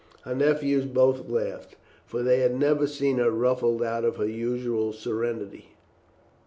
[0.23, 1.75] Her nephews both laughed,
[2.07, 5.75] for they had never seen her ruffled out of her usual serenity.